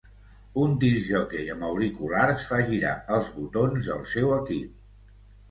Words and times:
Un 0.61 0.71
discjòquei 0.83 1.51
amb 1.55 1.67
auriculars 1.67 2.47
fa 2.53 2.59
girar 2.71 2.95
els 3.19 3.31
botons 3.37 3.93
del 3.93 4.03
seu 4.17 4.35
equip. 4.41 5.15